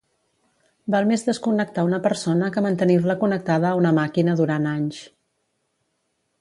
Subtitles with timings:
[0.95, 5.07] Val més desconnectar una persona que mantenir-la connectada a una màquina durant anys.